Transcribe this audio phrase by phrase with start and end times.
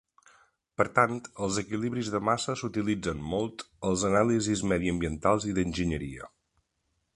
[0.81, 1.11] Per tant,
[1.47, 6.35] els equilibris de massa s'utilitzen molt als anàlisis mediambientals i d"enginyeria.